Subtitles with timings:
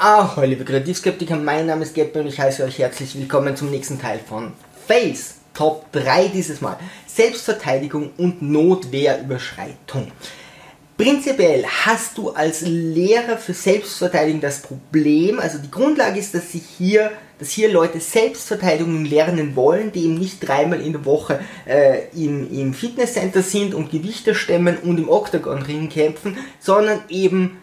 [0.00, 4.00] Ahoi, liebe Kreativskeptiker, mein Name ist Gabby und ich heiße euch herzlich willkommen zum nächsten
[4.00, 4.52] Teil von
[4.86, 6.78] Face Top 3 dieses Mal.
[7.08, 10.12] Selbstverteidigung und Notwehrüberschreitung.
[10.96, 16.62] Prinzipiell hast du als Lehrer für Selbstverteidigung das Problem, also die Grundlage ist, dass sich
[16.78, 17.10] hier,
[17.40, 22.48] dass hier Leute Selbstverteidigung lernen wollen, die eben nicht dreimal in der Woche äh, im,
[22.56, 27.58] im Fitnesscenter sind und Gewichte stemmen und im Octagon-Ring kämpfen, sondern eben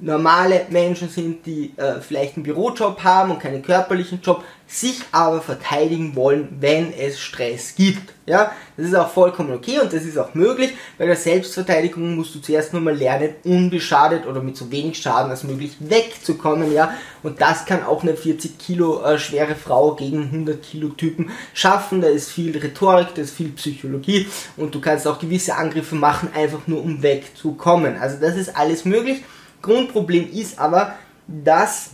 [0.00, 5.40] normale Menschen sind, die äh, vielleicht einen Bürojob haben und keinen körperlichen Job, sich aber
[5.40, 8.12] verteidigen wollen, wenn es Stress gibt.
[8.26, 10.74] Ja, das ist auch vollkommen okay und das ist auch möglich.
[10.98, 15.30] Bei der Selbstverteidigung musst du zuerst nur mal lernen, unbeschadet oder mit so wenig Schaden
[15.30, 16.72] als möglich wegzukommen.
[16.74, 16.92] Ja,
[17.22, 22.02] und das kann auch eine 40 Kilo äh, schwere Frau gegen 100 Kilo Typen schaffen.
[22.02, 24.28] Da ist viel Rhetorik, da ist viel Psychologie
[24.58, 27.96] und du kannst auch gewisse Angriffe machen, einfach nur um wegzukommen.
[27.96, 29.22] Also das ist alles möglich.
[29.62, 30.94] Grundproblem ist aber,
[31.26, 31.90] dass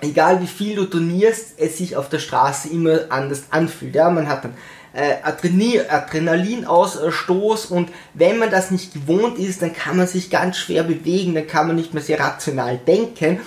[0.00, 3.94] egal wie viel du turnierst, es sich auf der Straße immer anders anfühlt.
[3.94, 4.54] Ja, man hat dann
[4.92, 10.84] äh, Adrenalinausstoß und wenn man das nicht gewohnt ist, dann kann man sich ganz schwer
[10.84, 13.40] bewegen, dann kann man nicht mehr sehr rational denken.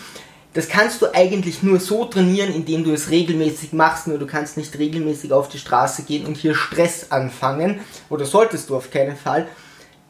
[0.54, 4.58] Das kannst du eigentlich nur so trainieren, indem du es regelmäßig machst, nur du kannst
[4.58, 9.16] nicht regelmäßig auf die Straße gehen und hier Stress anfangen, oder solltest du auf keinen
[9.16, 9.48] Fall.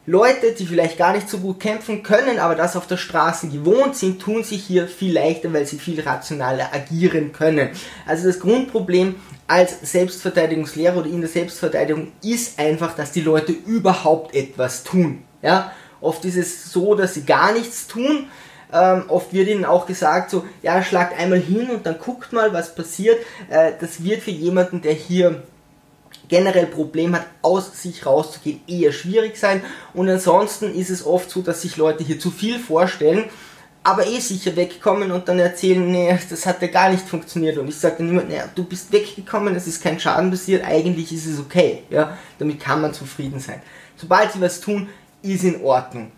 [0.09, 3.97] Leute, die vielleicht gar nicht so gut kämpfen können, aber das auf der Straße gewohnt
[3.97, 7.72] sind, tun sich hier viel leichter, weil sie viel rationaler agieren können.
[8.05, 9.16] Also das Grundproblem
[9.47, 15.25] als Selbstverteidigungslehrer oder in der Selbstverteidigung ist einfach, dass die Leute überhaupt etwas tun.
[15.41, 18.28] Ja, oft ist es so, dass sie gar nichts tun.
[18.72, 22.53] Ähm, oft wird ihnen auch gesagt, so, ja, schlagt einmal hin und dann guckt mal,
[22.53, 23.17] was passiert.
[23.50, 25.44] Äh, das wird für jemanden, der hier
[26.28, 29.61] generell Problem hat, aus sich rauszugehen, eher schwierig sein.
[29.94, 33.25] Und ansonsten ist es oft so, dass sich Leute hier zu viel vorstellen,
[33.84, 37.58] aber eh sicher wegkommen und dann erzählen, nee, das hat ja gar nicht funktioniert.
[37.58, 41.14] Und ich sage dann immer, nee, du bist weggekommen, es ist kein Schaden passiert, eigentlich
[41.14, 41.84] ist es okay.
[41.89, 42.17] Ja?
[42.38, 43.62] Damit kann man zufrieden sein.
[43.96, 44.90] Sobald sie was tun,
[45.22, 46.12] ist in Ordnung.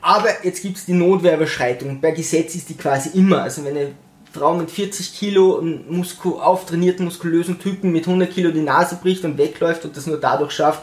[0.00, 2.00] Aber jetzt gibt es die Notwehrüberschreitung.
[2.00, 3.42] Bei Gesetz ist die quasi immer.
[3.42, 3.92] Also wenn eine
[4.32, 9.36] Frau mit 40 Kilo Musku auftrainierten, muskulösen Typen mit 100 Kilo die Nase bricht und
[9.36, 10.82] wegläuft und das nur dadurch schafft,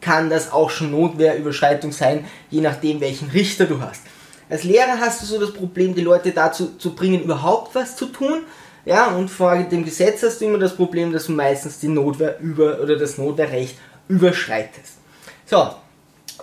[0.00, 4.02] kann das auch schon Notwehrüberschreitung sein, je nachdem welchen Richter du hast.
[4.50, 8.06] Als Lehrer hast du so das Problem, die Leute dazu zu bringen, überhaupt was zu
[8.06, 8.42] tun.
[8.84, 12.38] Ja, und vor dem Gesetz hast du immer das Problem, dass du meistens die Notwehr
[12.40, 13.76] über oder das Notwehrrecht
[14.08, 14.98] überschreitest.
[15.46, 15.70] So,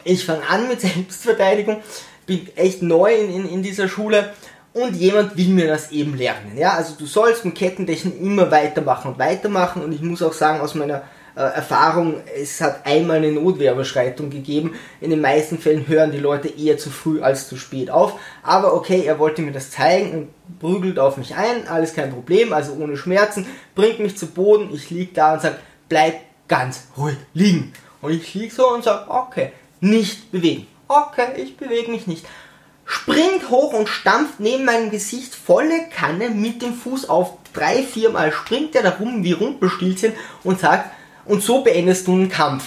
[0.04, 1.84] ich fange an mit Selbstverteidigung,
[2.26, 4.34] bin echt neu in, in, in dieser Schule
[4.74, 6.58] und jemand will mir das eben lernen.
[6.58, 10.62] Ja, also du sollst mit Kettentechnik immer weitermachen und weitermachen und ich muss auch sagen
[10.62, 11.04] aus meiner
[11.36, 14.76] äh, Erfahrung, es hat einmal eine Notwehrüberschreitung gegeben.
[15.02, 18.20] In den meisten Fällen hören die Leute eher zu früh als zu spät auf.
[18.44, 22.54] Aber okay, er wollte mir das zeigen und prügelt auf mich ein, alles kein Problem,
[22.54, 25.56] also ohne Schmerzen, bringt mich zu Boden, ich lieg da und sage,
[25.88, 26.16] bleib
[26.48, 27.74] ganz ruhig liegen.
[28.02, 30.68] Und ich lieg so und sage, okay, nicht bewegen.
[30.88, 32.26] Okay, ich bewege mich nicht
[32.90, 37.38] springt hoch und stampft neben meinem Gesicht volle Kanne mit dem Fuß auf.
[37.54, 40.14] Drei, viermal springt er da rum wie Rumpelstilzchen
[40.44, 40.90] und sagt,
[41.26, 42.64] und so beendest du einen Kampf.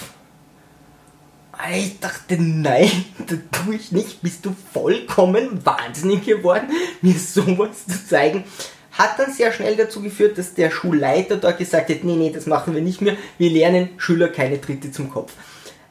[1.75, 2.89] Ich dachte, nein,
[3.27, 4.21] das tue ich nicht.
[4.21, 6.69] Bist du vollkommen wahnsinnig geworden,
[7.01, 8.45] mir sowas zu zeigen?
[8.93, 12.45] Hat dann sehr schnell dazu geführt, dass der Schulleiter dort gesagt hat, nee, nee, das
[12.45, 13.17] machen wir nicht mehr.
[13.37, 15.33] Wir lernen Schüler keine Tritte zum Kopf.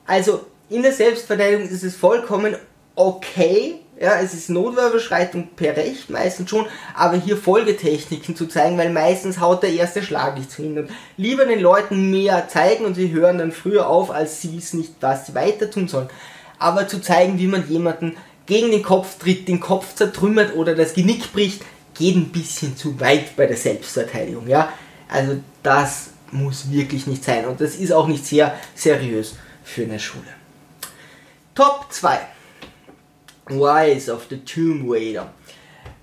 [0.06, 2.56] Also in der Selbstverteidigung ist es vollkommen
[2.94, 8.90] okay, ja, es ist Notwehrüberschreitung per Recht meistens schon, aber hier Folgetechniken zu zeigen, weil
[8.90, 10.76] meistens haut der erste Schlag nicht hin.
[10.76, 14.80] Und lieber den Leuten mehr zeigen und sie hören dann früher auf, als sie wissen
[14.80, 16.10] nicht, was sie weiter tun sollen.
[16.58, 20.94] Aber zu zeigen, wie man jemanden gegen den Kopf tritt, den Kopf zertrümmert oder das
[20.94, 21.62] Genick bricht,
[21.94, 24.48] geht ein bisschen zu weit bei der Selbstverteidigung.
[24.48, 24.72] Ja?
[25.08, 30.00] Also das muss wirklich nicht sein und das ist auch nicht sehr seriös für eine
[30.00, 30.26] Schule.
[31.54, 32.18] Top 2.
[33.60, 35.30] Rise of the Tomb Raider.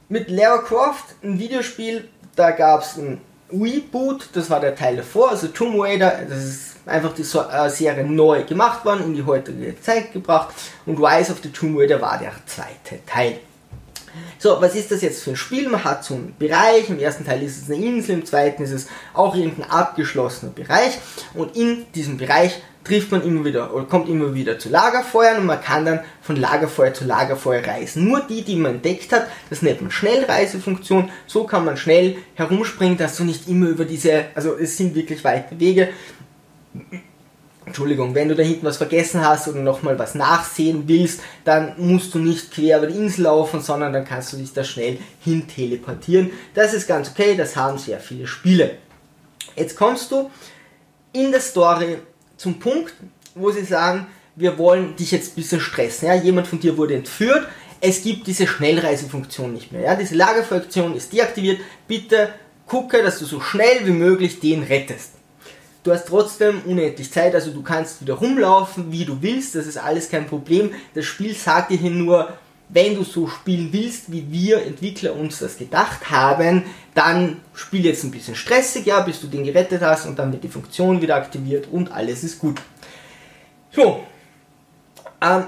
[0.09, 3.21] Mit Lara Croft, ein Videospiel, da gab es ein
[3.51, 8.03] Reboot, das war der Teil davor, also Tomb Raider, das ist einfach die äh, Serie
[8.03, 10.53] neu gemacht worden, in die heutige Zeit gebracht
[10.85, 13.39] und Rise of the Tomb Raider war der zweite Teil.
[14.37, 15.69] So, was ist das jetzt für ein Spiel?
[15.69, 18.71] Man hat so einen Bereich, im ersten Teil ist es eine Insel, im zweiten ist
[18.71, 20.97] es auch irgendein abgeschlossener Bereich
[21.33, 25.45] und in diesem Bereich trifft man immer wieder oder kommt immer wieder zu Lagerfeuern und
[25.45, 28.05] man kann dann von Lagerfeuer zu Lagerfeuer reisen.
[28.05, 31.11] Nur die, die man entdeckt hat, das nennt man Schnellreisefunktion.
[31.27, 35.23] So kann man schnell herumspringen, dass du nicht immer über diese, also es sind wirklich
[35.23, 35.89] weite Wege,
[37.69, 42.13] Entschuldigung, wenn du da hinten was vergessen hast oder nochmal was nachsehen willst, dann musst
[42.13, 45.47] du nicht quer über die Insel laufen, sondern dann kannst du dich da schnell hin
[45.47, 46.31] teleportieren.
[46.55, 48.77] Das ist ganz okay, das haben sehr viele Spiele.
[49.55, 50.31] Jetzt kommst du
[51.13, 51.97] in der Story
[52.37, 52.93] zum Punkt,
[53.35, 56.07] wo sie sagen, wir wollen dich jetzt ein bisschen stressen.
[56.07, 56.15] Ja?
[56.15, 57.47] Jemand von dir wurde entführt,
[57.81, 59.81] es gibt diese Schnellreisefunktion nicht mehr.
[59.81, 59.95] Ja?
[59.95, 61.59] Diese Lagerfunktion ist deaktiviert.
[61.87, 62.29] Bitte
[62.65, 65.18] gucke, dass du so schnell wie möglich den rettest.
[65.83, 69.77] Du hast trotzdem unendlich Zeit, also du kannst wieder rumlaufen, wie du willst, das ist
[69.77, 70.71] alles kein Problem.
[70.93, 72.33] Das Spiel sagt dir hier nur,
[72.67, 78.03] wenn du so spielen willst, wie wir Entwickler uns das gedacht haben, dann spiel jetzt
[78.03, 81.15] ein bisschen stressig, ja, bis du den gerettet hast und dann wird die Funktion wieder
[81.15, 82.61] aktiviert und alles ist gut.
[83.71, 84.03] So.
[85.21, 85.45] Ähm,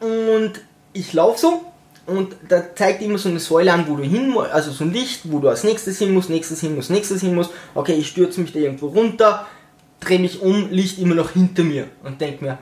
[0.00, 0.60] und
[0.92, 1.73] ich laufe so
[2.06, 4.92] und da zeigt immer so eine Säule an, wo du hin musst, also so ein
[4.92, 7.50] Licht, wo du als nächstes hin musst, nächstes hin musst, nächstes hin musst.
[7.74, 9.46] Okay, ich stürze mich da irgendwo runter,
[10.00, 11.88] drehe mich um, Licht immer noch hinter mir.
[12.02, 12.58] Und denk mir,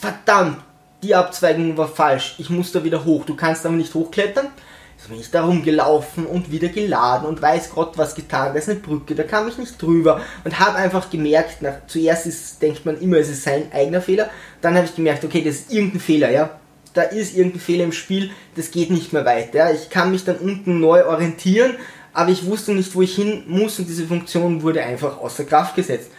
[0.00, 0.58] verdammt,
[1.02, 4.48] die Abzweigung war falsch, ich muss da wieder hoch, du kannst aber nicht hochklettern.
[4.96, 8.68] Jetzt bin ich da rumgelaufen und wieder geladen und weiß Gott was getan, da ist
[8.68, 10.20] eine Brücke, da kam ich nicht drüber.
[10.44, 14.28] Und habe einfach gemerkt, nach, zuerst ist, denkt man immer, es ist sein eigener Fehler,
[14.60, 16.59] dann habe ich gemerkt, okay, das ist irgendein Fehler, ja,
[16.94, 19.72] da ist irgendein Fehler im Spiel, das geht nicht mehr weiter.
[19.72, 21.76] Ich kann mich dann unten neu orientieren,
[22.12, 25.76] aber ich wusste nicht, wo ich hin muss und diese Funktion wurde einfach außer Kraft
[25.76, 26.10] gesetzt.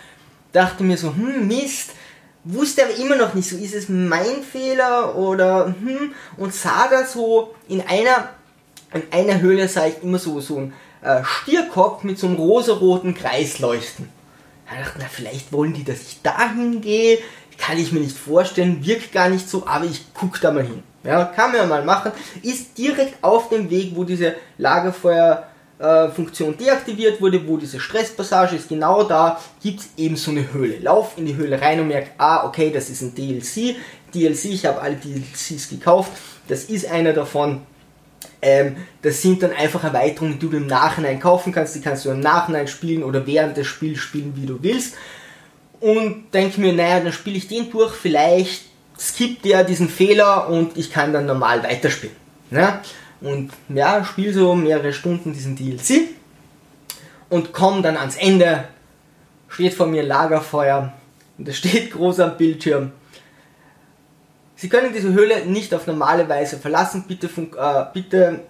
[0.53, 1.91] Dachte mir so, hm, Mist,
[2.43, 7.05] wusste aber immer noch nicht so, ist es mein Fehler oder hm, und sah da
[7.05, 8.29] so in einer,
[8.93, 13.13] in einer Höhle sah ich immer so, so ein äh, Stierkopf mit so einem rosaroten
[13.13, 14.09] Kreis leuchten.
[14.69, 17.19] Da dachte ich, na, vielleicht wollen die, dass ich dahin gehe,
[17.61, 20.81] kann ich mir nicht vorstellen, wirkt gar nicht so, aber ich gucke da mal hin.
[21.03, 22.11] Ja, kann man ja mal machen.
[22.41, 29.03] Ist direkt auf dem Weg, wo diese Lagerfeuerfunktion deaktiviert wurde, wo diese Stresspassage ist, genau
[29.03, 30.79] da gibt es eben so eine Höhle.
[30.79, 33.75] Lauf in die Höhle rein und merk, ah, okay, das ist ein DLC.
[34.13, 36.11] DLC, ich habe alle DLCs gekauft.
[36.47, 37.61] Das ist einer davon.
[38.41, 41.75] Ähm, das sind dann einfach Erweiterungen, die du im Nachhinein kaufen kannst.
[41.75, 44.95] Die kannst du im Nachhinein spielen oder während des Spiels spielen, wie du willst
[45.81, 48.65] und denke mir, naja, dann spiele ich den durch, vielleicht
[48.97, 52.15] skippt der diesen Fehler und ich kann dann normal weiterspielen.
[52.51, 52.79] Ne?
[53.19, 56.09] Und ja, spiele so mehrere Stunden diesen DLC
[57.29, 58.65] und komme dann ans Ende,
[59.49, 60.93] steht vor mir Lagerfeuer
[61.37, 62.91] und es steht groß am Bildschirm.
[64.55, 68.41] Sie können diese Höhle nicht auf normale Weise verlassen, bitte, äh, bitte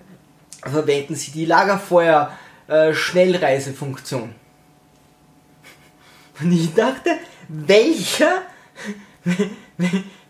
[0.62, 2.38] verwenden Sie die Lagerfeuer
[2.68, 4.36] äh, Schnellreisefunktion.
[6.42, 7.12] Und ich dachte,
[7.48, 8.44] welcher,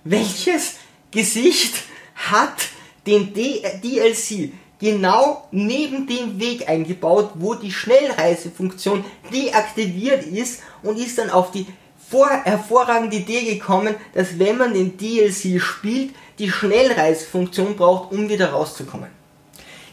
[0.03, 0.75] welches
[1.11, 1.75] Gesicht
[2.15, 2.69] hat
[3.05, 11.29] den DLC genau neben dem Weg eingebaut, wo die Schnellreisefunktion deaktiviert ist und ist dann
[11.29, 11.67] auf die
[12.09, 18.51] vor hervorragende Idee gekommen, dass wenn man den DLC spielt, die Schnellreisefunktion braucht, um wieder
[18.51, 19.09] rauszukommen.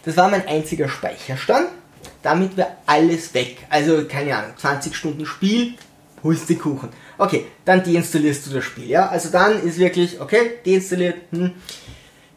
[0.04, 1.68] Das war mein einziger Speicherstand.
[2.22, 3.58] Damit wäre alles weg.
[3.70, 5.74] Also keine Ahnung, 20 Stunden Spiel,
[6.20, 6.90] Pustekuchen.
[7.16, 9.08] Okay, dann deinstallierst du das Spiel, ja?
[9.08, 11.16] Also dann ist wirklich, okay, deinstalliert.
[11.30, 11.52] Hm.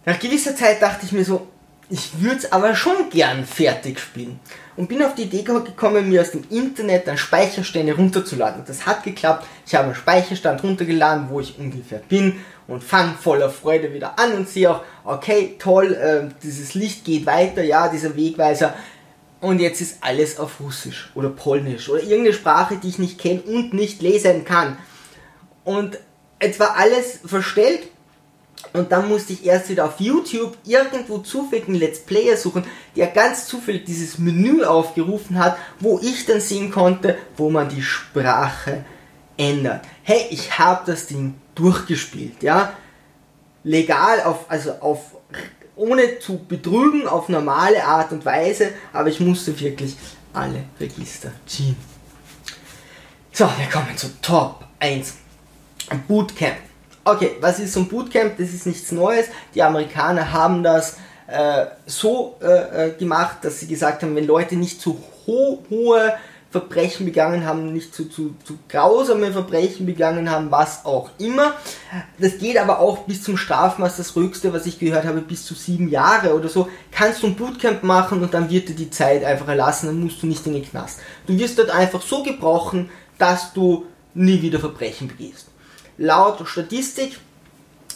[0.05, 1.47] Nach gewisser Zeit dachte ich mir so,
[1.91, 4.39] ich würde es aber schon gern fertig spielen.
[4.77, 8.63] Und bin auf die Idee gekommen, mir aus dem Internet dann Speicherstände runterzuladen.
[8.65, 9.45] Das hat geklappt.
[9.67, 14.33] Ich habe einen Speicherstand runtergeladen, wo ich ungefähr bin und fange voller Freude wieder an
[14.33, 18.73] und sehe auch, okay, toll, äh, dieses Licht geht weiter, ja, dieser Wegweiser
[19.41, 23.41] und jetzt ist alles auf Russisch oder Polnisch oder irgendeine Sprache, die ich nicht kenne
[23.41, 24.77] und nicht lesen kann.
[25.63, 25.99] Und
[26.41, 27.87] jetzt war alles verstellt
[28.73, 32.63] und dann musste ich erst wieder auf YouTube irgendwo zufällig einen Let's Player suchen,
[32.95, 37.81] der ganz zufällig dieses Menü aufgerufen hat, wo ich dann sehen konnte, wo man die
[37.81, 38.85] Sprache
[39.37, 39.85] ändert.
[40.03, 42.73] Hey, ich habe das Ding durchgespielt, ja.
[43.63, 45.17] Legal auf, also auf
[45.75, 49.95] ohne zu betrügen, auf normale Art und Weise, aber ich musste wirklich
[50.33, 51.75] alle Register ziehen.
[53.31, 55.15] So, wir kommen zu Top 1.
[56.07, 56.57] Bootcamp.
[57.03, 58.37] Okay, was ist so ein Bootcamp?
[58.37, 59.27] Das ist nichts Neues.
[59.55, 60.97] Die Amerikaner haben das
[61.27, 66.13] äh, so äh, äh gemacht, dass sie gesagt haben, wenn Leute nicht zu ho hohe
[66.51, 71.53] Verbrechen begangen haben, nicht zu, zu, zu grausame Verbrechen begangen haben, was auch immer.
[72.19, 75.53] Das geht aber auch bis zum Strafmaß, das Rögste, was ich gehört habe, bis zu
[75.53, 76.67] sieben Jahre oder so.
[76.91, 80.21] Kannst du ein Bootcamp machen und dann wird dir die Zeit einfach erlassen, dann musst
[80.21, 80.99] du nicht in den Knast.
[81.25, 85.47] Du wirst dort einfach so gebrochen, dass du nie wieder Verbrechen begehst.
[85.97, 87.17] Laut Statistik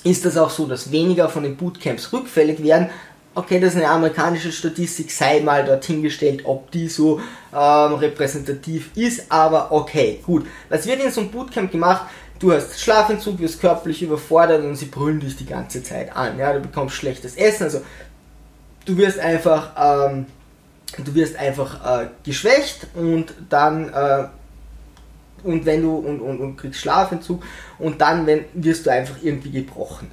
[0.05, 2.89] ist das auch so, dass weniger von den Bootcamps rückfällig werden,
[3.35, 7.19] okay, das ist eine amerikanische Statistik, sei mal dorthin gestellt, ob die so
[7.53, 10.47] ähm, repräsentativ ist, aber okay, gut.
[10.69, 12.07] Was wird in so einem Bootcamp gemacht?
[12.39, 16.37] du hast Schlafentzug, wirst körperlich überfordert und sie brüllen dich die ganze Zeit an.
[16.37, 17.81] Ja, du bekommst schlechtes Essen, also
[18.85, 20.25] du wirst einfach, ähm,
[21.03, 24.27] du wirst einfach äh, geschwächt und dann äh,
[25.43, 27.43] und wenn du und, und, und kriegst Schlafentzug
[27.77, 30.09] und dann wenn, wirst du einfach irgendwie gebrochen.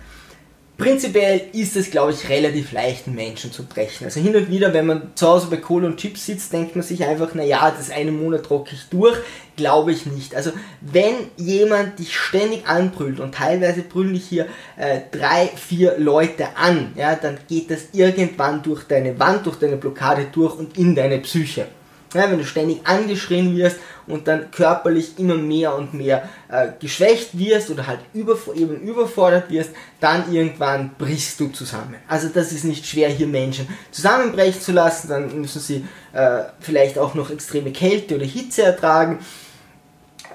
[0.82, 4.04] Prinzipiell ist es, glaube ich, relativ leicht, einen Menschen zu brechen.
[4.04, 6.82] Also hin und wieder, wenn man zu Hause bei Kohle und Chips sitzt, denkt man
[6.82, 9.16] sich einfach, naja, das eine Monat rocke ich durch.
[9.54, 10.34] Glaube ich nicht.
[10.34, 16.56] Also wenn jemand dich ständig anbrüllt und teilweise brüllen dich hier äh, drei, vier Leute
[16.56, 20.96] an, ja, dann geht das irgendwann durch deine Wand, durch deine Blockade durch und in
[20.96, 21.68] deine Psyche.
[22.14, 27.38] Ja, wenn du ständig angeschrien wirst und dann körperlich immer mehr und mehr äh, geschwächt
[27.38, 31.96] wirst oder halt über, eben überfordert wirst, dann irgendwann brichst du zusammen.
[32.08, 36.98] Also das ist nicht schwer, hier Menschen zusammenbrechen zu lassen, dann müssen sie äh, vielleicht
[36.98, 39.20] auch noch extreme Kälte oder Hitze ertragen.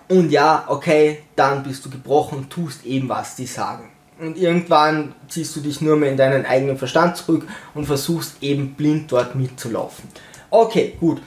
[0.10, 3.89] Und ja, okay, dann bist du gebrochen und tust eben, was die sagen.
[4.19, 8.74] Und irgendwann ziehst du dich nur mehr in deinen eigenen Verstand zurück und versuchst eben
[8.74, 10.10] blind dort mitzulaufen.
[10.50, 11.22] Okay, gut.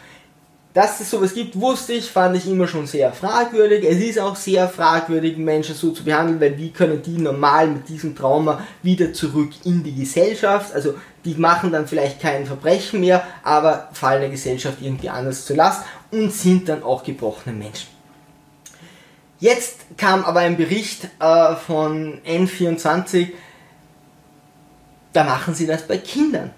[0.73, 3.85] Dass es sowas gibt, wusste ich, fand ich immer schon sehr fragwürdig.
[3.85, 7.89] Es ist auch sehr fragwürdig, Menschen so zu behandeln, weil wie können die normal mit
[7.89, 10.73] diesem Trauma wieder zurück in die Gesellschaft?
[10.73, 15.57] Also die machen dann vielleicht kein Verbrechen mehr, aber fallen der Gesellschaft irgendwie anders zur
[15.57, 17.89] Last und sind dann auch gebrochene Menschen.
[19.41, 23.29] Jetzt kam aber ein Bericht äh, von N24,
[25.13, 26.53] da machen sie das bei Kindern.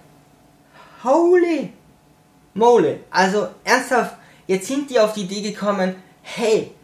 [1.02, 1.73] Holy!
[2.54, 3.00] Mole.
[3.11, 4.16] Also ernsthaft,
[4.47, 6.75] jetzt sind die auf die Idee gekommen, hey,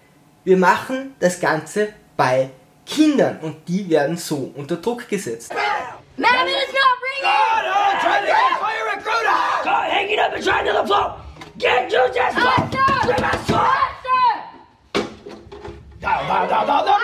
[0.45, 2.51] wir machen das Ganze bei
[2.87, 5.53] Kindern und die werden so unter Druck gesetzt.
[6.17, 7.23] Man, it's not ringing!
[7.23, 9.39] God, I'm trying to get fire recruiter!
[9.63, 11.15] God, hanging up and trying to the floor!
[11.59, 12.37] Get you just!
[16.01, 16.98] Down, down, down, down,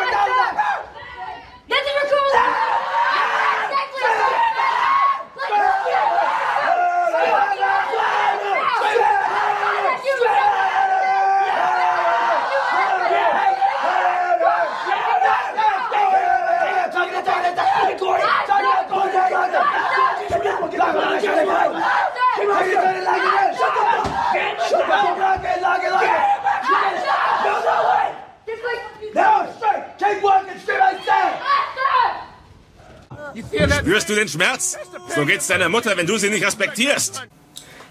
[33.78, 34.76] Spürst du den Schmerz?
[35.14, 37.22] So geht's deiner Mutter, wenn du sie nicht respektierst.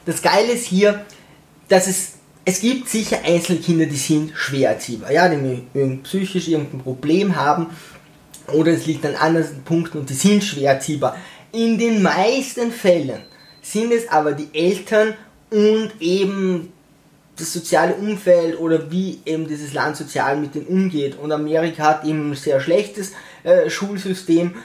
[0.05, 1.05] Das Geile ist hier,
[1.69, 2.13] dass es,
[2.45, 5.11] es gibt sicher Einzelkinder, die sind schwer erziehbar.
[5.11, 7.67] Ja, die psychisch irgendein Problem haben
[8.51, 11.17] oder es liegt an anderen Punkten und die sind schwer erziehbar.
[11.51, 13.21] In den meisten Fällen
[13.61, 15.13] sind es aber die Eltern
[15.49, 16.73] und eben
[17.37, 21.17] das soziale Umfeld oder wie eben dieses Land sozial mit denen umgeht.
[21.17, 24.55] Und Amerika hat eben ein sehr schlechtes äh, Schulsystem,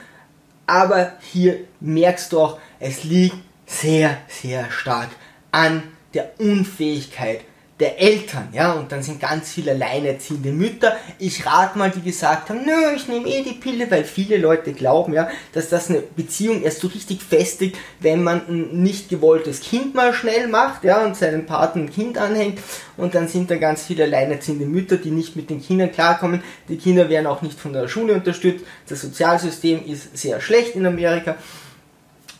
[0.68, 5.08] aber hier merkst du auch, es liegt sehr, sehr stark
[5.50, 5.82] an
[6.14, 7.40] der Unfähigkeit
[7.80, 10.96] der Eltern, ja, und dann sind ganz viele alleinerziehende Mütter.
[11.18, 14.72] Ich rate mal, die gesagt haben, nö, ich nehme eh die Pille, weil viele Leute
[14.72, 19.60] glauben, ja, dass das eine Beziehung erst so richtig festigt, wenn man ein nicht gewolltes
[19.60, 22.58] Kind mal schnell macht, ja, und seinem Partner ein Kind anhängt,
[22.96, 26.42] und dann sind da ganz viele alleinerziehende Mütter, die nicht mit den Kindern klarkommen.
[26.68, 28.64] Die Kinder werden auch nicht von der Schule unterstützt.
[28.88, 31.36] Das Sozialsystem ist sehr schlecht in Amerika.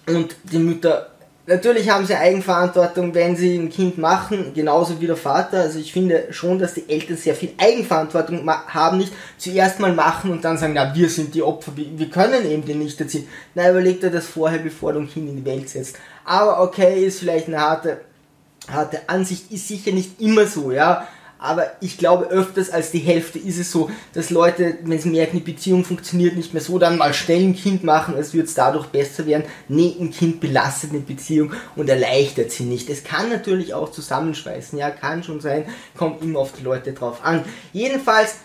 [0.09, 1.13] Und die Mütter
[1.49, 5.63] Natürlich haben sie Eigenverantwortung, wenn sie ein Kind machen, genauso wie der Vater.
[5.63, 10.31] Also ich finde schon, dass die Eltern sehr viel Eigenverantwortung haben, nicht zuerst mal machen
[10.31, 13.27] und dann sagen, na, wir sind die Opfer, wir können eben den nicht erziehen.
[13.55, 15.97] Na, überleg dir das vorher, bevor du ein Kind in die Welt setzt.
[16.27, 18.03] Aber okay, ist vielleicht eine harte,
[18.71, 23.39] harte Ansicht, ist sicher nicht immer so, ja aber ich glaube öfters als die Hälfte
[23.39, 26.99] ist es so, dass Leute, wenn sie merken, die Beziehung funktioniert nicht mehr so, dann
[26.99, 29.45] mal schnell ein Kind machen, als würde es dadurch besser werden.
[29.69, 32.91] Nee, ein Kind belastet eine Beziehung und erleichtert sie nicht.
[32.91, 35.65] Es kann natürlich auch zusammenschweißen, ja, kann schon sein,
[35.97, 37.45] kommt immer auf die Leute drauf an.
[37.73, 38.37] Jedenfalls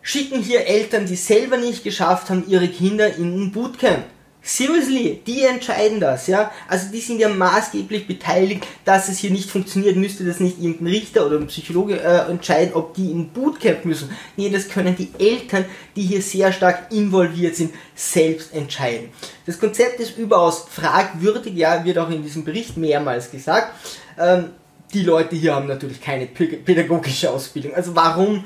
[0.00, 4.04] schicken hier Eltern, die selber nicht geschafft haben, ihre Kinder in ein Bootcamp.
[4.44, 6.50] Seriously, die entscheiden das, ja.
[6.66, 9.94] Also die sind ja maßgeblich beteiligt, dass es hier nicht funktioniert.
[9.94, 14.10] Müsste das nicht irgendein Richter oder ein Psychologe äh, entscheiden, ob die in Bootcamp müssen?
[14.36, 19.10] Nee, das können die Eltern, die hier sehr stark involviert sind, selbst entscheiden.
[19.46, 23.72] Das Konzept ist überaus fragwürdig, ja, wird auch in diesem Bericht mehrmals gesagt.
[24.18, 24.50] Ähm,
[24.92, 27.74] die Leute hier haben natürlich keine pädagogische Ausbildung.
[27.74, 28.44] Also warum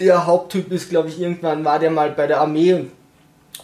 [0.00, 2.90] der Haupttyp ist, glaube ich, irgendwann war der mal bei der Armee und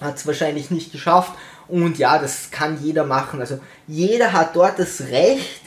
[0.01, 1.33] hat es wahrscheinlich nicht geschafft.
[1.69, 3.41] Und ja, das kann jeder machen.
[3.41, 5.63] Also jeder hat dort das Recht,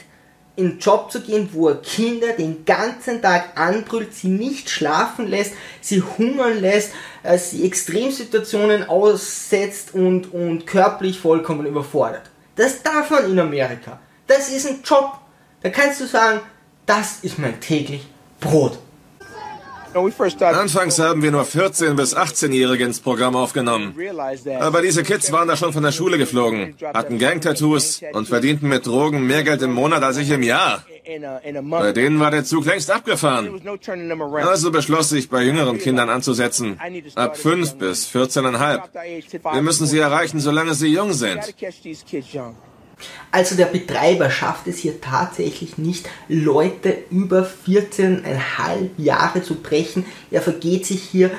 [0.54, 5.26] in einen Job zu gehen, wo er Kinder den ganzen Tag anbrüllt, sie nicht schlafen
[5.26, 12.30] lässt, sie hungern lässt, äh, sie Extremsituationen aussetzt und, und körperlich vollkommen überfordert.
[12.56, 13.98] Das darf man in Amerika.
[14.26, 15.18] Das ist ein Job.
[15.62, 16.40] Da kannst du sagen,
[16.84, 18.06] das ist mein täglich
[18.40, 18.78] Brot.
[19.94, 23.94] Anfangs haben wir nur 14- bis 18-Jährige ins Programm aufgenommen.
[24.60, 28.86] Aber diese Kids waren da schon von der Schule geflogen, hatten Gang-Tattoos und verdienten mit
[28.86, 30.84] Drogen mehr Geld im Monat als ich im Jahr.
[31.70, 33.60] Bei denen war der Zug längst abgefahren.
[34.36, 36.78] Also beschloss ich, bei jüngeren Kindern anzusetzen.
[37.14, 39.52] Ab 5 bis 14,5.
[39.52, 41.40] Wir müssen sie erreichen, solange sie jung sind.
[43.30, 48.22] Also der Betreiber schafft es hier tatsächlich nicht, Leute über 14,5
[48.98, 50.04] Jahre zu brechen.
[50.30, 51.30] Er vergeht sich hier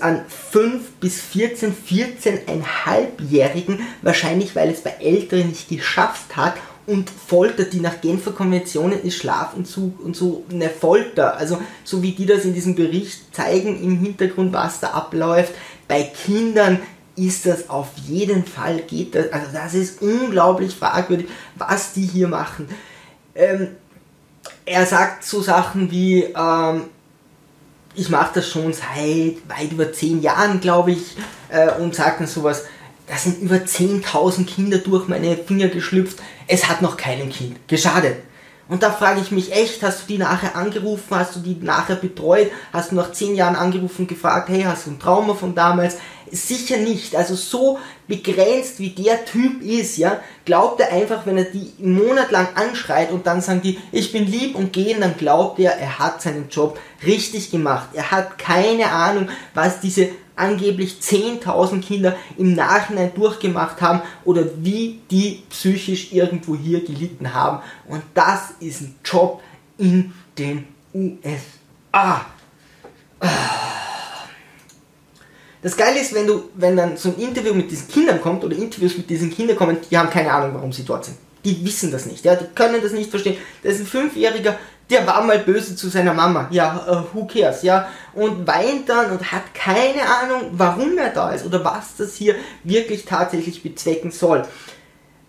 [0.00, 6.54] an 5 bis 14, 14,5-Jährigen, wahrscheinlich weil es bei Älteren nicht geschafft hat
[6.86, 11.36] und foltert die nach Genfer Konventionen ist Schlafentzug und so eine Folter.
[11.36, 15.52] Also so wie die das in diesem Bericht zeigen im Hintergrund, was da abläuft.
[15.86, 16.80] Bei Kindern
[17.16, 22.28] ist das auf jeden Fall, geht das, also das ist unglaublich fragwürdig, was die hier
[22.28, 22.68] machen.
[23.34, 23.68] Ähm,
[24.64, 26.84] er sagt so Sachen wie, ähm,
[27.94, 31.16] ich mache das schon seit weit über zehn Jahren, glaube ich,
[31.48, 32.64] äh, und sagt dann sowas,
[33.06, 38.16] da sind über 10.000 Kinder durch meine Finger geschlüpft, es hat noch keinem Kind geschadet.
[38.68, 41.96] Und da frage ich mich echt, hast du die nachher angerufen, hast du die nachher
[41.96, 45.54] betreut, hast du nach zehn Jahren angerufen und gefragt, hey, hast du ein Trauma von
[45.54, 45.96] damals?
[46.30, 47.14] Sicher nicht.
[47.14, 47.78] Also so
[48.08, 52.48] begrenzt wie der Typ ist, ja, glaubt er einfach, wenn er die einen Monat lang
[52.54, 56.22] anschreit und dann sagen die, ich bin lieb und gehen, dann glaubt er, er hat
[56.22, 57.90] seinen Job richtig gemacht.
[57.92, 65.00] Er hat keine Ahnung, was diese angeblich 10.000 Kinder im Nachhinein durchgemacht haben oder wie
[65.10, 67.62] die psychisch irgendwo hier gelitten haben.
[67.88, 69.42] Und das ist ein Job
[69.78, 72.26] in den USA.
[75.62, 78.56] Das Geile ist, wenn du, wenn dann so ein Interview mit diesen Kindern kommt oder
[78.56, 81.16] Interviews mit diesen Kindern kommen, die haben keine Ahnung, warum sie dort sind.
[81.44, 83.36] Die wissen das nicht, ja, die können das nicht verstehen.
[83.62, 84.58] Das ist ein Fünfjähriger,
[84.90, 86.48] der war mal böse zu seiner Mama.
[86.50, 87.88] Ja, uh, who cares, ja?
[88.14, 92.34] Und weint dann und hat keine Ahnung, warum er da ist oder was das hier
[92.64, 94.44] wirklich tatsächlich bezwecken soll.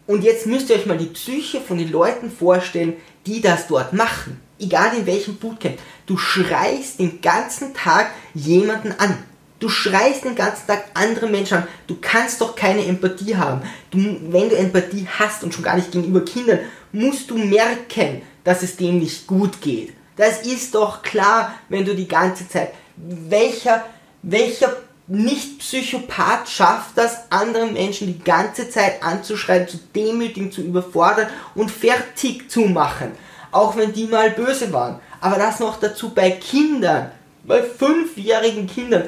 [0.06, 3.94] Und jetzt müsst ihr euch mal die Psyche von den Leuten vorstellen, die das dort
[3.94, 4.40] machen.
[4.60, 5.78] Egal in welchem Bootcamp.
[6.06, 9.18] Du schreist den ganzen Tag jemanden an.
[9.60, 11.68] Du schreist den ganzen Tag andere Menschen an.
[11.88, 13.62] Du kannst doch keine Empathie haben.
[13.92, 13.98] Du,
[14.30, 16.60] wenn du Empathie hast und schon gar nicht gegenüber Kindern,
[16.92, 19.94] musst du merken, dass es dem nicht gut geht.
[20.16, 23.84] Das ist doch klar, wenn du die ganze Zeit, welcher,
[24.22, 24.76] welcher
[25.08, 32.50] Nicht-Psychopath schafft das, andere Menschen die ganze Zeit anzuschreien, zu demütigen, zu überfordern und fertig
[32.50, 33.12] zu machen.
[33.52, 35.00] Auch wenn die mal böse waren.
[35.20, 37.12] Aber das noch dazu bei Kindern,
[37.44, 39.04] bei fünfjährigen Kindern.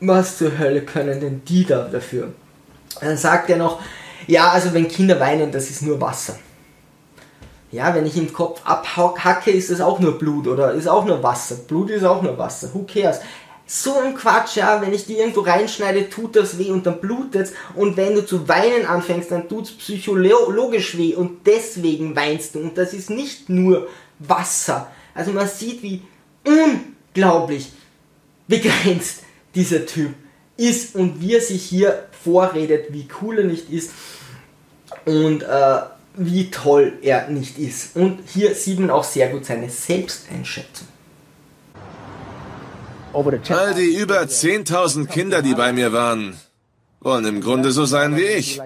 [0.00, 2.32] Was zur Hölle können denn die da dafür?
[3.00, 3.80] Dann sagt er noch,
[4.26, 6.38] ja, also wenn Kinder weinen, das ist nur Wasser.
[7.74, 11.24] Ja, wenn ich im Kopf abhacke, ist das auch nur Blut oder ist auch nur
[11.24, 11.56] Wasser.
[11.56, 12.70] Blut ist auch nur Wasser.
[12.72, 13.18] Who cares?
[13.66, 17.52] So ein Quatsch, ja, wenn ich die irgendwo reinschneide, tut das weh und dann blutet's.
[17.74, 22.60] Und wenn du zu weinen anfängst, dann tut's psychologisch weh und deswegen weinst du.
[22.60, 23.88] Und das ist nicht nur
[24.20, 24.92] Wasser.
[25.12, 26.02] Also man sieht, wie
[26.46, 27.72] unglaublich
[28.46, 29.22] begrenzt
[29.54, 30.14] dieser Typ
[30.56, 33.90] ist und wie er sich hier vorredet, wie cool er nicht ist
[35.04, 35.80] und äh,
[36.16, 37.96] wie toll er nicht ist.
[37.96, 40.88] Und hier sieht man auch sehr gut seine Selbsteinschätzung.
[43.12, 46.36] All die über 10.000 Kinder, die bei mir waren,
[47.00, 48.60] wollen im Grunde so sein wie ich.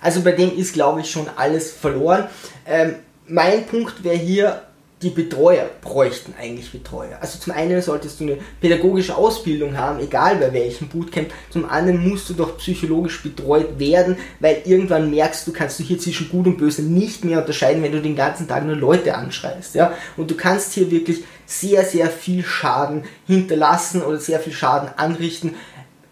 [0.00, 2.28] Also bei dem ist, glaube ich, schon alles verloren.
[2.66, 2.96] Ähm,
[3.26, 4.62] mein Punkt wäre hier,
[5.02, 7.18] die Betreuer bräuchten eigentlich Betreuer.
[7.20, 11.32] Also zum einen solltest du eine pädagogische Ausbildung haben, egal bei welchem Bootcamp.
[11.50, 15.98] Zum anderen musst du doch psychologisch betreut werden, weil irgendwann merkst du, kannst du hier
[15.98, 19.74] zwischen Gut und Böse nicht mehr unterscheiden, wenn du den ganzen Tag nur Leute anschreist.
[19.74, 19.92] Ja?
[20.16, 25.54] Und du kannst hier wirklich sehr, sehr viel Schaden hinterlassen oder sehr viel Schaden anrichten.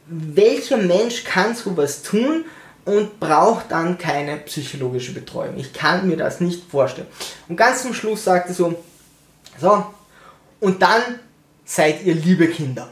[0.07, 2.45] Welcher Mensch kann sowas tun?
[2.91, 5.57] Und braucht dann keine psychologische Betreuung.
[5.57, 7.07] Ich kann mir das nicht vorstellen.
[7.49, 8.75] Und ganz zum Schluss sagt er so,
[9.61, 9.87] so,
[10.59, 11.03] und dann
[11.65, 12.89] seid ihr liebe Kinder.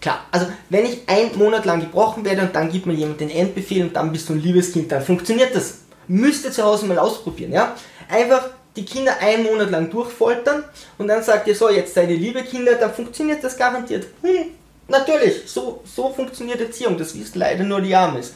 [0.00, 3.30] Klar, also wenn ich einen Monat lang gebrochen werde und dann gibt mir jemand den
[3.30, 5.80] Endbefehl und dann bist du ein liebes Kind, dann funktioniert das.
[6.06, 7.74] Müsst ihr zu Hause mal ausprobieren, ja?
[8.08, 10.64] Einfach die Kinder einen Monat lang durchfoltern
[10.96, 14.06] und dann sagt ihr so, jetzt seid ihr liebe Kinder, dann funktioniert das garantiert.
[14.22, 14.46] Hm,
[14.88, 18.34] Natürlich, so, so funktioniert Erziehung, das wissen leider nur die Amis.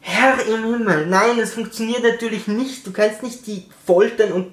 [0.00, 2.86] Herr im Himmel, nein, das funktioniert natürlich nicht.
[2.86, 4.52] Du kannst nicht die foltern und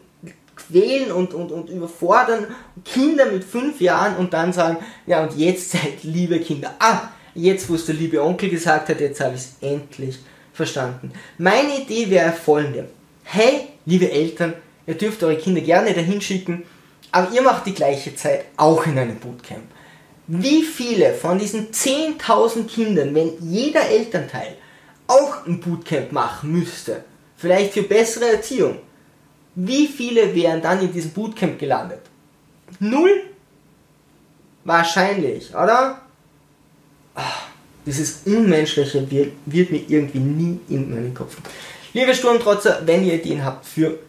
[0.56, 2.48] quälen und, und, und überfordern
[2.86, 6.74] Kinder mit fünf Jahren und dann sagen, ja und jetzt seid liebe Kinder.
[6.80, 10.20] Ah, jetzt wo es der liebe Onkel gesagt hat, jetzt habe ich es endlich
[10.54, 11.12] verstanden.
[11.38, 12.88] Meine Idee wäre folgende.
[13.24, 14.54] Hey, liebe Eltern,
[14.88, 16.64] ihr dürft eure Kinder gerne dahin schicken,
[17.12, 19.64] aber ihr macht die gleiche Zeit auch in einem Bootcamp.
[20.28, 24.56] Wie viele von diesen 10.000 Kindern, wenn jeder Elternteil
[25.08, 27.04] auch ein Bootcamp machen müsste,
[27.36, 28.80] vielleicht für bessere Erziehung,
[29.56, 32.02] wie viele wären dann in diesem Bootcamp gelandet?
[32.80, 33.24] Null?
[34.64, 36.02] Wahrscheinlich, oder?
[37.16, 37.48] Ach,
[37.86, 41.38] dieses Unmenschliche wird, wird mir irgendwie nie in meinen Kopf.
[41.92, 44.00] Liebe Sturmtrotzer, wenn ihr Ideen habt für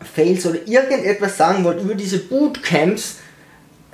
[0.00, 3.16] Fails oder irgendetwas sagen wollt über diese Bootcamps,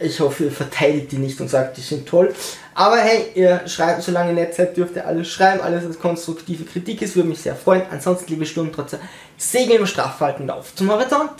[0.00, 2.34] ich hoffe, ihr verteidigt die nicht und sagt, die sind toll.
[2.74, 6.64] Aber hey, ihr schreibt, solange ihr nett seid, dürft ihr alles schreiben, alles was konstruktive
[6.64, 7.82] Kritik ist, würde mich sehr freuen.
[7.90, 8.98] Ansonsten, liebe Sturmtrotzer,
[9.36, 11.32] segeln im Straffalten auf zum Horizont.